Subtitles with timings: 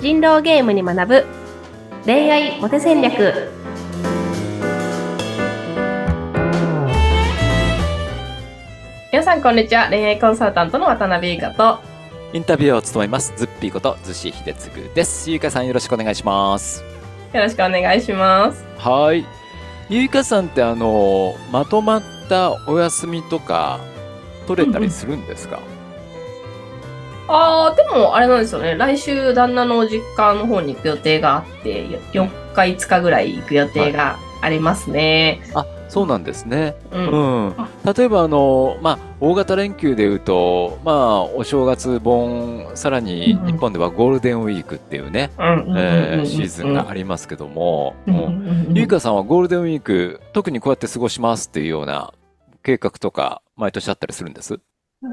[0.00, 1.26] 人狼ゲームに学ぶ。
[2.06, 3.50] 恋愛モテ戦略。
[9.12, 9.90] 皆さんこんにちは。
[9.90, 11.80] 恋愛コンサルタントの渡辺優香と。
[12.32, 15.30] インタビューを務めます、ズッピーこと、ズシヒデツグです。
[15.30, 16.82] ゆいかさんよろしくお願いします。
[17.34, 18.64] よろしくお願いします。
[18.78, 19.26] はい。
[19.90, 23.78] ゆいかさんってあの、まとまったお休みとか、
[24.46, 25.58] 取れたりするんですか、
[27.32, 28.74] あーでもあれなんですよね。
[28.74, 36.74] 来週旦那の実家の方に行く予定があって4日5日ぐらい行く予定がありますね、あ、そうなんですね。
[36.90, 37.10] うん。
[37.10, 37.54] うん。
[37.94, 47.94] 例えばあの、まあ、大型連休でいうと、まあ、お正月盆、さらに日本ではゴールデンウィークっていうね、シーズンがありますけども、
[48.72, 52.14] ゆいかさんはゴールデンウィーク、特にこうやって過ごしますっていうような
[52.62, 54.58] 計画とか、毎年あったりするんです？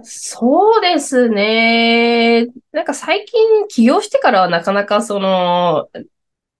[0.04, 2.48] そうですね。
[2.71, 5.88] なんか最近起業してからはなかなかその、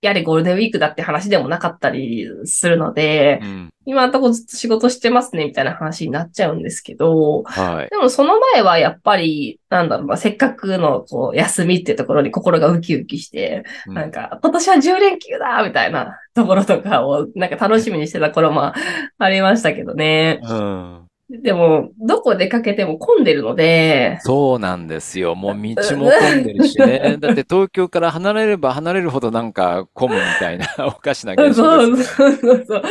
[0.02, 3.70] やはりゴールデンウィークだって話でもなかったりするので、うん。
[3.86, 7.90] 今のところずっと仕事してますねみたいな話になっちゃうんですけど、はい。
[7.90, 18.74] でもその前はやっぱり、なんだろう、まあ、せっかくのこう休みっていうところに心がウキウキして、うんなんか今年は10連休だみたいなところとかをなんか楽しみにしてた頃も
[19.18, 20.40] ありましたけどね。
[20.44, 21.07] うん。
[21.30, 25.36] でも、どこ出かけても混んでるので、そうなんですよ。
[25.36, 27.18] もう道も混んでるしね。
[27.20, 32.16] だって東京から離れれば離れるほどなんか混むみたいな おかしな現象そうです。
[32.16, 32.82] そうそうそう。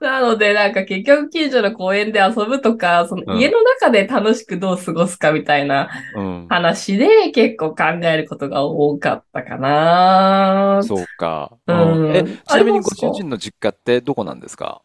[0.00, 6.46] なので、なんか結局近所の公園で遊ぶとか、そのうん家の中で楽しくどう過ごすかみたいなうん。
[6.48, 10.80] 話で結構考えることが多かったかな。
[10.82, 11.52] そうか。
[11.66, 14.82] うんえ、ちなみにご主人の実家ってどこなんですか？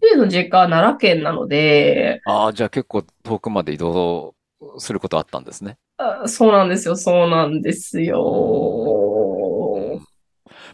[0.00, 4.34] 主人の実家は奈良県なので、ああ、じゃあ結構遠くまで移動
[4.78, 5.78] することあったんですね。
[5.98, 10.00] あそうなんですよ、そうなんですよ。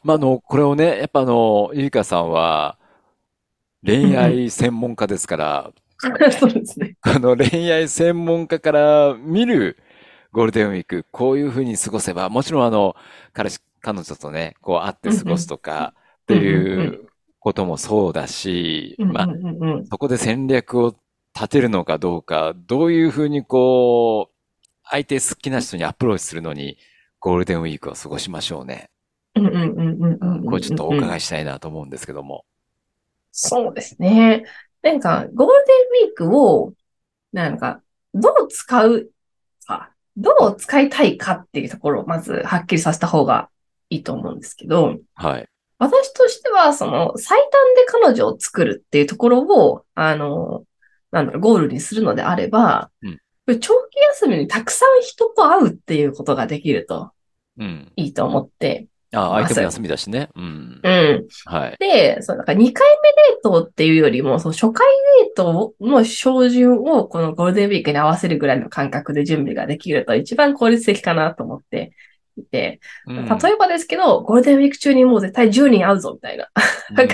[0.03, 2.79] まあ、あの、これをね、やっぱあの、ゆいかさんは
[3.85, 5.71] 恋愛専門家ですから、
[6.33, 6.97] そうですね。
[7.03, 9.77] あの、恋愛専門家から見る
[10.33, 12.97] ゴールデンウィーク、こういうふうに過ごせば、もちろんあの、
[13.35, 15.93] 彼氏、彼女とね、こう会って過ごすとか
[16.23, 17.10] っていう
[17.41, 19.29] こともそうだし、まあ
[19.91, 20.95] そこで戦略を
[21.35, 26.77] 立てるのかどうか、どういうふうにこう、相手好きな人にアプローチするのに、
[27.19, 28.91] ゴールデンウィークを過ごしましょうね。
[29.37, 32.45] うんうんうんうんこれちょっとお伺いしたいなと思うんですけども。
[33.33, 34.45] そうですね。
[34.83, 36.73] なんか、ゴールデンウィークを、
[37.33, 37.81] なんか、
[38.13, 39.11] どう使う
[39.67, 43.49] か、どう使いたいかっていうところをまずはっきりさせた方が
[43.89, 45.49] いいと思うんですけど、はい。
[45.81, 50.65] 私としては、その、最短で彼女を作るっていうところを、あの、
[51.11, 53.21] なんだろう、ゴールにするのであれば、うん
[53.59, 57.11] 長期休みにたくさん人と会うっていうことができると
[57.59, 57.93] うん。
[57.97, 60.29] いいと思って、あ、相手も休みだしね。
[60.37, 60.81] うん。
[60.83, 61.27] うん。
[61.47, 61.77] はい。
[61.79, 64.87] で、そう、なんか2回目デートっていうよりも、その初回
[65.25, 72.10] デートの照準をこのゴールデンウィークに合わせるぐらいの感覚で準備ができると一番効率的かなと思ってい
[72.51, 76.49] て、うん例えばですけど、ゴールデンウィーク中にもう絶対10人会うぞみたいな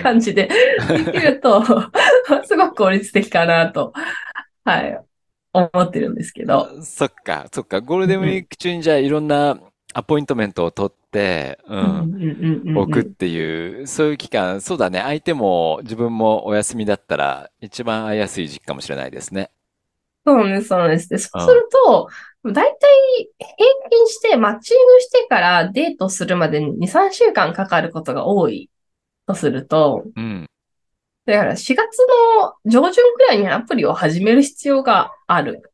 [0.02, 0.48] 感じで
[0.88, 1.62] できると、
[2.44, 3.92] すごく効率的かなと、
[4.64, 5.00] はい、
[5.52, 6.82] 思ってるんですけど。
[6.82, 7.80] そっか、そっか。
[7.80, 9.58] ゴールデンウィーク中にじゃあいろんな
[9.94, 15.00] アポイントメントを取って、うん置くっていう、そういう期間、そうだね。
[15.00, 19.50] 相手も自分もお休みだったら一番会いやすい時期かもしれないですね。
[20.26, 21.08] そうです、そうです。
[21.08, 22.08] で、そうすると、
[22.44, 28.70] だいたい平均してマッチングしてからデートするまでに2、3週間かかることが多い
[29.26, 30.46] とすると、うん。
[31.26, 31.98] だから4月
[32.34, 35.72] の上旬くらいにアプリを始める必要がある。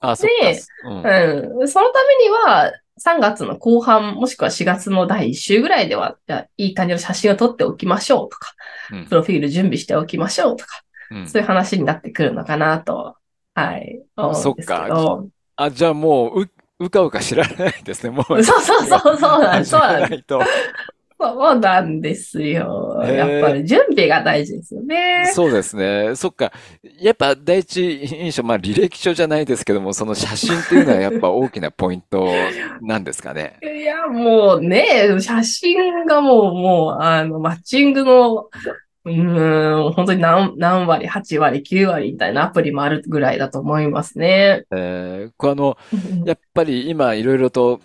[0.00, 0.88] あ、でか。
[0.88, 1.60] うん。
[1.60, 1.68] うん。
[1.68, 8.54] そのためには、3月の後半、もしくは4月の第1週ぐらいでは、じゃあいい感じの写真を撮っておきましょうとか、
[8.92, 13.16] うんプロフィール準備しておきましょうとか、うんそういう話になってくるのかなと、
[13.58, 15.28] はい、思うんですけど。
[15.56, 16.50] あ、じゃあもう、う、
[16.80, 18.10] うかうか知らないですね。
[18.10, 18.42] もう。
[18.44, 19.70] そうそうそう、そうなんです。
[19.72, 20.08] そうなん。
[21.20, 23.02] そうなんですよ。
[23.02, 25.32] やっぱり準備が大事ですよね。
[25.34, 26.14] そうですね。
[26.14, 26.52] そっか。
[27.00, 32.28] やっぱ第一印象、まあ履歴書じゃないですけども、その写真っていうのはやっぱ大きなポイント
[32.82, 33.58] なんですかね？
[33.66, 38.48] いや、もうね、写真がもう、もう、あの、マッチングの、
[39.08, 44.66] うーん、本当に何、何割、8割、9割みたいなアプリもあるぐらいだと思いますね。
[44.70, 45.78] えー、これあの、
[46.24, 47.80] やっぱり今いろいろと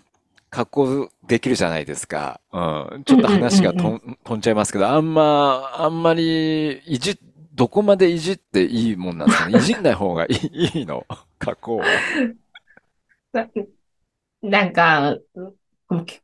[0.49, 2.41] 加工できるじゃないですか。
[2.51, 2.59] う
[2.99, 3.03] ん。
[3.05, 7.17] ちょっと話がとうんん、飛んじゃいますけど、あんま、あんまり、いじ、
[7.55, 9.53] どこまでいじっていいもんなんですかね。
[9.57, 11.05] いじんない方がいい、いいの？
[11.39, 12.05] 加工は。
[13.33, 13.49] な
[14.41, 15.17] なんか、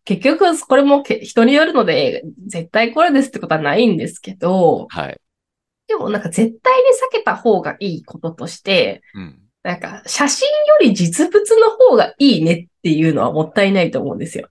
[0.04, 5.20] 結局、これもけ人によるので、絶対これですってことはないんですけど、はい。
[5.88, 9.40] でもなんか絶対に避けた方がいいこととして、うん。
[9.64, 14.48] なんか写真より実物の方がいいねっていうのはもったいないと思うんですよ。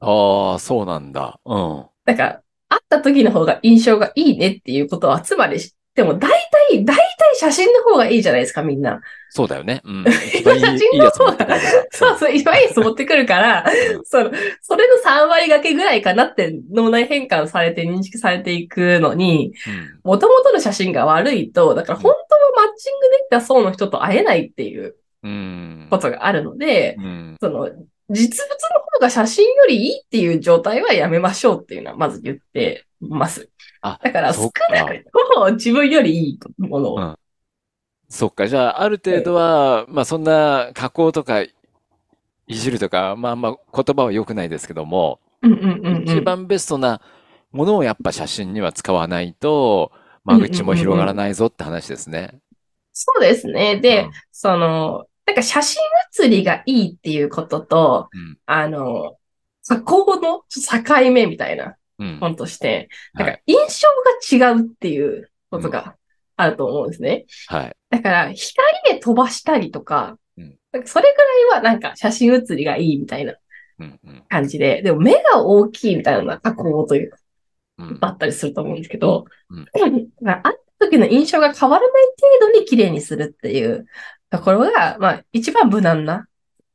[0.00, 1.40] ああ、そうなんだ。
[1.44, 1.86] うん。
[2.04, 5.60] だから、会った時の方が印象がいいねっていうことは、つまり、
[5.94, 6.30] でも大
[6.70, 7.04] 体、大体
[7.36, 9.00] 写真の方がいいじゃないですか、みんな。
[9.28, 9.82] そうだよね。
[9.84, 10.04] うん。
[10.08, 11.58] 写真の方が。
[11.90, 13.66] そうそう、一番いいやつ持ってくるから、
[14.04, 14.30] その、
[14.62, 20.00] それの3割掛けぐらいかなって脳内変換されて認識されていくのに、うん。
[20.02, 25.86] 元々の写真が悪いと、だから本当はマッチングできた層の人と会えないっていううん。
[25.90, 27.36] ことがあるので、うん。
[27.40, 27.68] その、
[28.10, 33.48] 実物の方が写真よりいいっていう状態はやめましょうっていうのはまず言ってます。
[33.80, 35.04] あ、だから少なく
[35.34, 36.96] とも自分よりいいものを。
[36.96, 37.16] うん
[38.12, 38.46] そっか。
[38.46, 41.50] じゃあ、ある程度は、まあ、そんな加工とか、い
[42.46, 47.00] じるとか、まあまあ、言葉は良くないですけども、うんうんうんうん一番ベストな
[47.52, 49.92] ものをやっぱ写真には使わないと、
[50.24, 52.34] 間口も広がらないぞって話ですね。
[52.92, 53.80] そうですね。
[53.80, 55.82] で、うんその、なんか写真
[56.12, 59.16] 写りがいいっていうことと、うんあの、
[59.66, 62.18] 加工の境目みたいなうん。
[62.18, 63.36] 本として、なんはい。
[63.36, 63.56] か印
[64.38, 65.96] 象が違うっていうことが
[66.36, 67.26] あると思うんですね。
[67.46, 67.76] はい。
[67.90, 73.34] だから、光で飛ばしたりとか、うんなんかそれぐらいはなんか写真写りがいいみたいな
[73.78, 74.00] うん。
[74.04, 74.22] うん。
[74.28, 77.18] 感じで、でも目が大きいみたいなのが加工というか、
[77.78, 78.00] うん。
[78.00, 79.86] だったりすると思うんですけど、うんだか
[80.22, 82.06] ら会った時の印象が変わらない
[82.40, 83.86] 程度に綺麗にするっていう
[84.32, 86.26] ところが、まあ一番無難な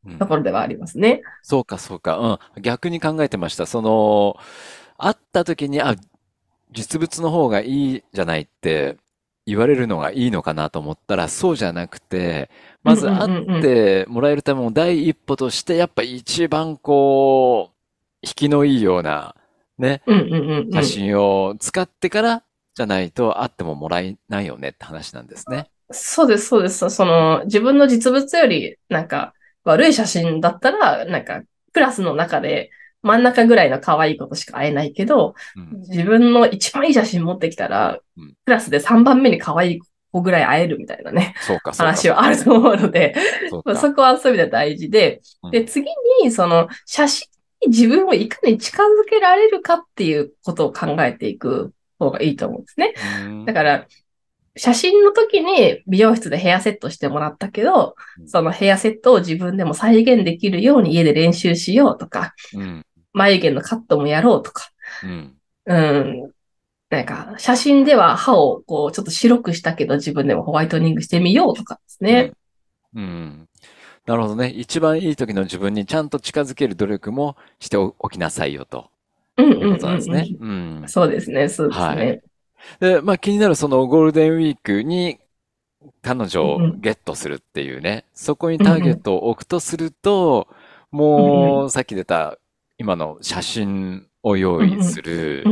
[0.06, 1.22] うんところではありますね。
[1.42, 2.40] そうか、そうか。
[2.56, 2.62] うん。
[2.62, 3.66] 逆に考えてました。
[3.66, 4.38] その、
[4.98, 5.96] 会った時に、あ、
[6.72, 8.98] 実物の方がいいじゃないって
[9.46, 12.50] 言われるのがいいのかなと思ったら、そうじゃなくて、
[12.84, 17.76] まず会うんうんうんうんってもらえるための第一歩として、やっぱ一番こう、
[18.22, 19.36] 引きのいいような、
[19.78, 22.44] ね、うんうんうんうん写真を使ってから
[22.76, 25.70] じゃないと会ってももらえないよねって話なんですね。
[25.92, 26.90] そうです、そうです。
[26.90, 31.42] その、自分の実物より、なんか、悪い写真だったら、なんか、
[31.74, 35.82] クラスの中で真ん中ぐらいの可愛い子としか会えないけど、うん。
[35.82, 39.80] 自分の一番いい写真持ってきたらうん、クラスで3番目に可愛い
[40.12, 41.36] 子ぐらい会えるみたいなね。
[41.78, 43.16] 話はあると思うので、
[43.50, 45.88] そそこはそういう意味では大事で、うんで、次
[46.24, 47.28] に、その、写真
[47.62, 52.94] に自分をいかに近づけられるかっていうことを考えていく方がいいと思うんですね。
[53.26, 53.88] うんだから、
[54.58, 62.86] 写真の時に美容室でヘアセットしてもらったけどう、んそのヘアセットを自分でも再現できるように家で練習しようとか、うん。
[63.14, 64.70] 眉毛のカットもやろうとか、
[65.04, 65.38] うん。
[65.66, 66.32] うん。
[66.90, 72.32] なんか、写真では歯をこう、ちょっと白くしたけど自分でもホワイトニングしてみようとかですね。
[72.96, 73.04] うん。
[73.04, 73.50] うん。
[74.06, 74.50] なるほどね。
[74.50, 78.90] 一番いい時の自分にちゃんと近づける努力もしておきなさいよと
[79.38, 80.28] うんいうんうんうんなんですね。
[80.40, 80.86] うん。
[80.88, 82.22] そうですね、そうですはね。
[82.80, 85.20] で、まあ気になるそのゴールデンウィークに
[86.02, 90.48] 彼女をゲットするっていうね、そこにターゲットを置くとすると、
[90.92, 92.38] もうさっき出た
[92.78, 95.44] 今の写真を用意する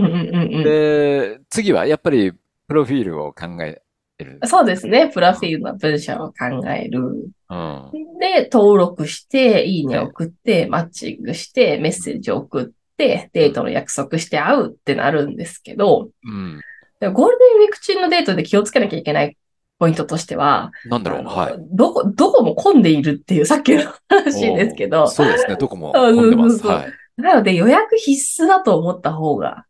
[0.64, 2.34] で、次はやっぱり
[2.68, 3.82] プロフィールを考え
[4.24, 4.40] る。
[4.46, 5.10] そうですね。
[5.14, 7.30] プロフィールの文章を考える。
[7.50, 7.92] うん。
[8.20, 12.66] で、登録して、いいね送って、マッチングして、メッセージ送っ
[12.98, 16.62] て、デートの約束して会うってなるんですけど、うん。
[17.06, 19.38] でもゴールデンウィーク中のデートで気をつけなきゃいけない
[19.78, 21.26] ポイントとしては、なんだろう。
[21.26, 21.56] はい。
[21.72, 25.56] どこ、どこも混んでいるっていうさっきの話ですけど、そうですね。
[25.56, 26.58] どこも混んでます。
[26.58, 26.94] そうそうはい。
[27.18, 29.66] なので予約必須だと思った方が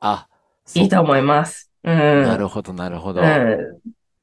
[0.00, 0.28] あ、
[0.74, 1.70] いいと思います。
[1.82, 1.96] うん。
[1.96, 3.22] なるほど、なるほど。
[3.22, 3.80] うん。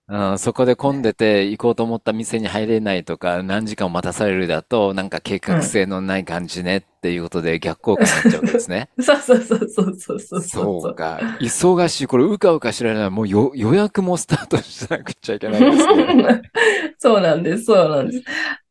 [0.07, 8.89] うん、そこで混んでて行こうと思った店に入れないとか、何時間も待たされるだと、なんか計画性のない感じねっていうことで逆効果になっちゃうんですね。
[9.01, 11.19] そうそうそうそうそうそうそうか。
[11.39, 12.07] 忙しい。
[12.07, 13.09] これ、うかうか知らない。
[13.09, 16.41] もうよ予約もスタートしなくちゃいけないですね。
[17.00, 18.19] そうなんです、そうなんです。
[18.19, 18.24] う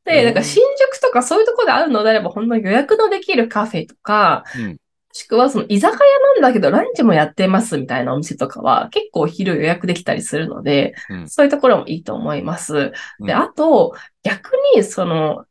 [0.05, 4.77] で、んなんか新宿とかそういうところであるのであれば、本当に予約のできるカフェとか、うん。
[5.15, 6.01] もしくはその居酒屋
[6.35, 12.93] なんだけどランチもやってますみたいなお店とかは結構昼予約できたりするので、うんそういうところもいいと思います。
[13.21, 13.95] うんで、あと、
[14.25, 15.45] 逆にその、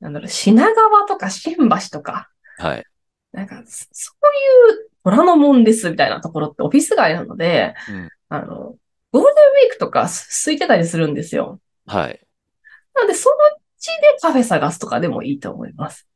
[0.00, 2.86] なんだろう、品川とか新橋とか、はい。
[3.32, 4.12] なんか、そそ
[4.70, 8.74] ういう虎ノ門ですみたいなところってオフィス街なので、うんあの、
[9.12, 11.60] ゴールデンウィークとかす空いてたりするんですよ。
[11.84, 12.26] はい。
[12.94, 13.38] なので、そのう
[13.78, 16.06] ちでカフェ探すとかでもいいと思います。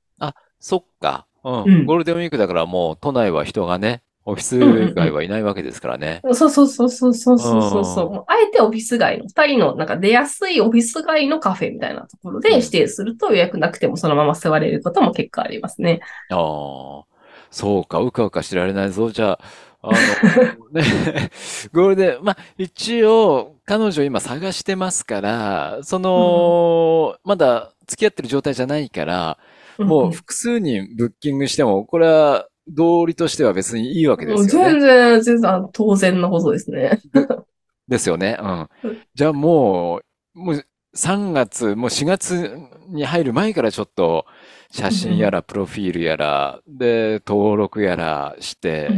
[0.58, 1.26] そっか。
[1.44, 6.20] うん、ゴールデンウィークだからもう都内は人がね、オフィス街はいないわけですからね。
[6.24, 16.00] うう、そうそうそうそうそうそうそう、うん、あえてオフィス街の、二人のなんか出やすいオフィス街のカフェみたいなところで指定すると予約なくてもそのまま座れることも結構ありますね。
[16.30, 17.04] ああ、
[17.50, 19.10] そうか、うかうか知られないぞ。
[19.10, 19.40] じゃあ、
[19.82, 21.30] あの、 ね、
[21.74, 29.38] ゴールデン、まあ、一応、彼女今探してますから、その、うん、まだ付き合ってる状態じゃないから、
[29.78, 34.70] もう複数人ブッキングしても、これは道理としては別にいいわけですよね。
[34.70, 37.00] 全然、全然当然のことですね。
[37.88, 38.38] ですよね。
[38.40, 38.68] うんうん。
[39.14, 40.00] じゃあも
[40.34, 40.64] う、もう
[40.96, 44.26] 3月、もう4月に入る前からちょっと
[44.70, 48.88] 写真やらプロフィールやら、で、登録やらして、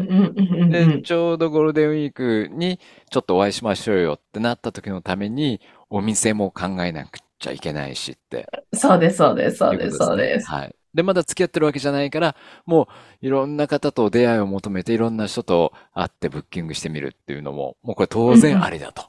[0.70, 2.78] で、んちょうどゴールデンウィークに
[3.10, 8.48] ちょっとお会いしましょうよってなった時のために、お店も考えなくちゃいけないしって。
[8.74, 10.50] そうです、そうです、そうです、そうです。
[10.50, 10.74] はい。
[10.94, 12.88] で、まだ付き合ってるわけじゃないから、も
[13.22, 19.04] ういろんな方と出会いを求めて、いろんな人と会ってブッキングしてみるっていうのも、もうこれ当然ありだと。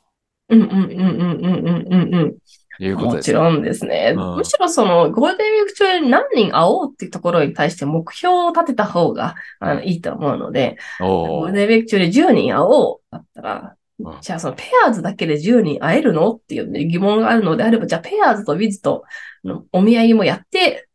[0.49, 2.37] うんうんうんうんうんうんうん。
[2.79, 4.13] いうことです、ね、もちろんですね。
[4.15, 13.76] うん、むしろそのゴールデンウィーク中に何人会おうっていうところに対して目標を立てた方があのいいと思うので、ゴールデンウィーク中で10人会おうだったら、
[14.21, 19.03] じゃあそのペアーズだけで10人会えるのっていうね疑問があるのであれば、じゃあペアーズとウィズと
[19.43, 20.87] のお見合いもやって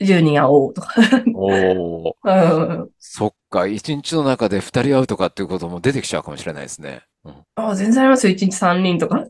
[0.00, 0.94] 10人会おうとか。
[1.34, 7.02] おー、 うんそっか、一日の中で二人会うとかっていうことも出てきちゃうかもしれないですね。
[7.24, 8.32] うんあ全然ありますよ。
[8.32, 9.24] 1日3人とか。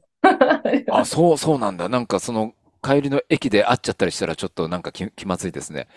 [0.90, 1.88] あ、そう、そうなんだ。
[1.88, 5.88] なんかその帰りの駅で会っちゃったりしたらちょっとなんか気、気まずいですね。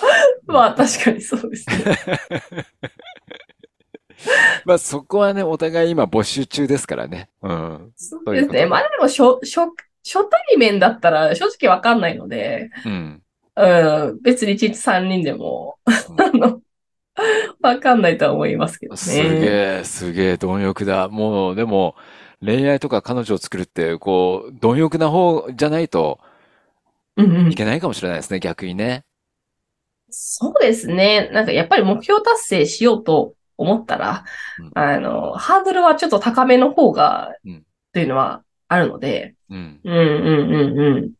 [0.46, 1.96] まあ確かにそうですね。
[4.70, 7.28] まあそこはね、お互い今募集中ですからね。
[7.42, 7.92] うん。
[7.96, 8.66] そうですね。
[8.66, 9.68] まあでも初、初、
[10.04, 13.22] 初対面だったら正直わかんないので、うん。
[13.56, 16.60] うん、別に1日3人でも、あの、
[17.60, 18.98] わかんないとは思いますけどね。
[18.98, 19.20] すげ
[19.80, 21.08] え、すげえ、貪欲だ。
[21.08, 21.96] もう、でも、
[22.40, 26.20] 恋愛とか彼女を作るって、こう、貪欲な方じゃないと
[27.16, 29.04] うんうんいけないかもしれないですね、逆にね。
[30.10, 31.28] そうですね。
[31.32, 34.24] なんかやっぱり目標達成しようと思ったら、
[34.58, 39.80] うんあの、ハードルはちょっと高めの方が、うんっていうのはあるので、うん。
[39.82, 41.10] うんうんうんうん。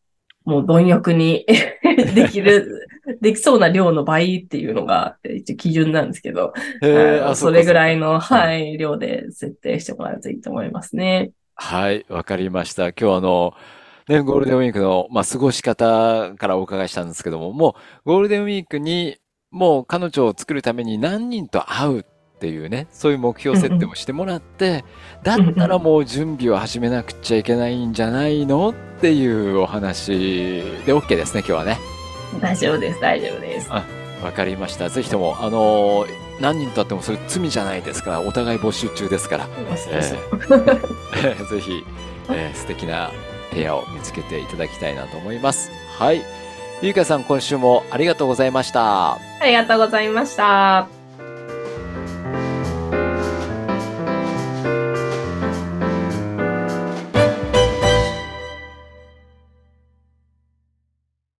[0.44, 1.44] もう貪欲に
[2.14, 2.88] できる、
[3.20, 6.52] できそうな量の倍っていうのが一応基準なんですけど、
[7.34, 8.12] それぐらいの。
[8.12, 11.32] の、はい、量で設定してもらうといいと思いますね。
[11.54, 12.88] はい、わかりました。
[12.88, 13.54] 今日はあの、
[14.08, 19.18] ね、ゴールデンウィークの、まあ、過ごし方からお伺いしたんですけども、もう、ゴールデンウィークに、
[19.50, 22.06] もう彼女を作るために何人と会う
[22.40, 24.82] っていうね、そういう目標設定をしてもらって、
[25.22, 31.76] だったらもう準備を始めなくちゃいけないんじゃないのっていうお話で OK ですね、今日はね。
[32.40, 33.70] 大丈夫です、大丈夫です。
[33.70, 33.84] わ
[34.34, 34.88] かりました。
[34.88, 36.06] ぜひとも、あの
[36.40, 41.84] 何人と会ってもそれ罪じゃないですから、お互い募集中ですから、えーぜひ、
[42.30, 43.10] えー素敵な
[43.52, 45.70] ペアを見つけていただきたいなと思います。
[45.98, 46.22] はい。
[46.80, 49.12] ゆいかさん、今週もありがとうございました。
[49.14, 50.99] ありがとうございました。